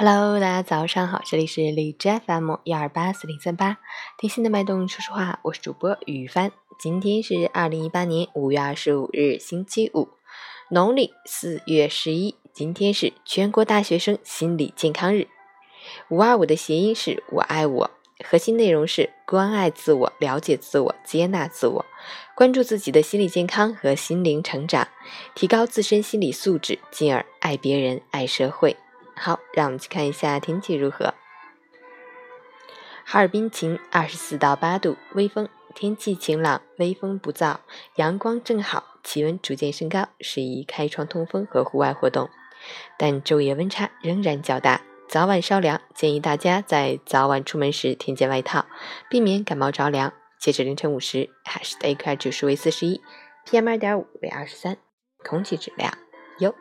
[0.00, 3.78] Hello，大家早上好，这里是荔枝 FM 幺二八四零三八，
[4.16, 6.52] 贴心的脉动，说实话，我是主播雨帆。
[6.78, 10.08] 今天是二零一八年五月二十五日，星期五，
[10.70, 12.36] 农历四月十一。
[12.52, 15.26] 今天是全国大学生心理健康日。
[16.10, 17.90] 五二五的谐音是我爱我，
[18.24, 21.84] 核心内容是关爱自我、了解自我、接纳自我，
[22.36, 24.86] 关注自己的心理健康和心灵成长，
[25.34, 28.76] 提高自身心理素质，进而爱别人、爱社会。
[29.18, 31.14] 好，让我们去看一下天气如何。
[33.04, 37.56] 哈尔滨晴，二十四到八度，微风，天气晴朗，微风不燥，
[37.96, 42.28] 阳光正好，气温逐渐升高，适宜开窗通风和户外活动。
[42.98, 48.66] 但昼夜温差仍然较大，早晚稍凉，建议大家在早晚出门时添件外套，
[49.08, 50.12] 避免感冒着凉。
[50.38, 53.00] 截至凌晨五时，海市的 AQI 指数为四十一
[53.46, 54.76] ，PM 二点五为二十三，
[55.24, 55.96] 空气质量
[56.38, 56.54] 优。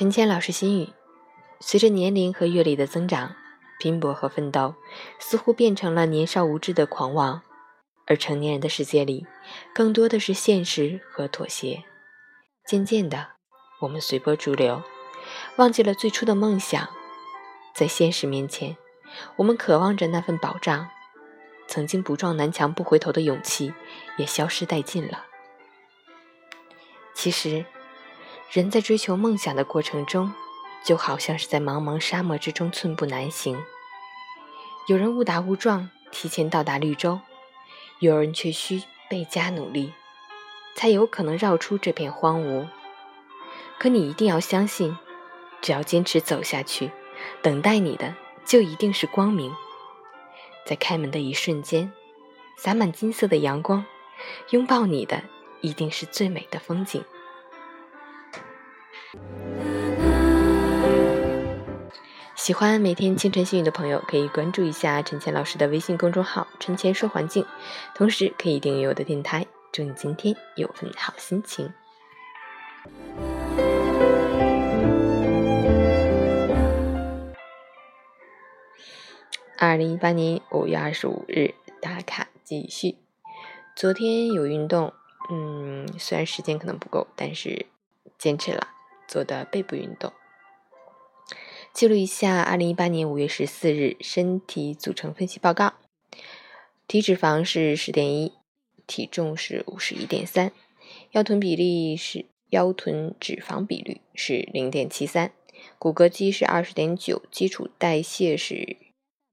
[0.00, 0.88] 陈谦老师心语：
[1.60, 3.36] 随着年龄和阅历的增长，
[3.78, 4.74] 拼搏和奋斗
[5.18, 7.42] 似乎变成了年少无知的狂妄，
[8.06, 9.26] 而成年人的世界里，
[9.74, 11.84] 更多的是现实和妥协。
[12.66, 13.32] 渐渐的，
[13.80, 14.82] 我们随波逐流，
[15.56, 16.88] 忘记了最初的梦想。
[17.74, 18.78] 在现实面前，
[19.36, 20.88] 我们渴望着那份保障，
[21.68, 23.74] 曾经不撞南墙不回头的勇气
[24.16, 25.26] 也消失殆尽了。
[27.12, 27.66] 其实。
[28.50, 30.32] 人在追求梦想的过程中，
[30.82, 33.62] 就好像是在茫茫沙漠之中寸步难行。
[34.88, 37.20] 有人误打误撞提前到达绿洲，
[38.00, 39.92] 有人却需倍加努力，
[40.74, 42.66] 才有可能绕出这片荒芜。
[43.78, 44.98] 可你一定要相信，
[45.62, 46.90] 只要坚持走下去，
[47.42, 49.54] 等待你的就一定是光明。
[50.66, 51.92] 在开门的一瞬间，
[52.56, 53.86] 洒满金色的阳光，
[54.50, 55.22] 拥抱你的
[55.60, 57.04] 一定是最美的风景。
[62.36, 67.44] 喜欢每天清晨心语的朋友，可以关注一下陈倩老师的微信公众号“陈倩说环境”，
[67.94, 69.46] 同时可以订阅我的电台。
[69.72, 71.72] 祝你今天有份好心情。
[79.58, 82.96] 二零一八年五月二十五日打卡继续。
[83.76, 84.92] 昨天有运动，
[85.30, 87.66] 嗯，虽然时间可能不够，但是
[88.16, 88.68] 坚持了，
[89.10, 90.12] 做的背部运动。
[91.72, 95.74] 记录一下，二零一八年五月十四日身体组成分析报告：
[96.86, 98.32] 体脂肪是十点一，
[98.86, 100.52] 体重是五十一点三，
[101.10, 105.32] 腰臀比例是腰臀脂肪比率是零点七三，
[105.76, 108.76] 骨骼肌是二十点九，基础代谢是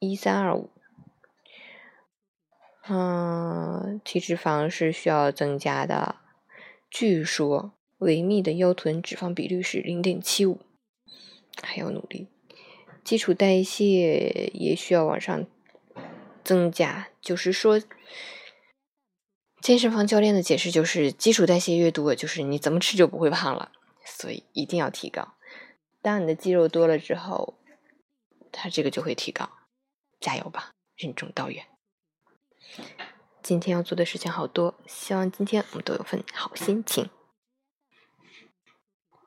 [0.00, 0.70] 一三二五。
[2.88, 6.16] 嗯，体脂肪是需要增加的，
[6.90, 10.60] 据说维密的腰臀脂肪比率是零点七五。
[11.62, 12.28] 还要努力，
[13.04, 15.46] 基础代谢也需要往上
[16.42, 17.08] 增加。
[17.20, 17.82] 就是说，
[19.60, 23.72] 健身房教练的解释就是，基础代谢越多，就是你怎么吃就不会胖了。
[24.06, 25.34] 所以一定要提高。
[26.00, 27.58] 当你的肌肉多了之后，
[28.50, 29.50] 它这个就会提高。
[30.18, 31.66] 加油吧，任重道远。
[33.42, 37.10] 今天要做的事情好多，希望今天我们都有份好心情。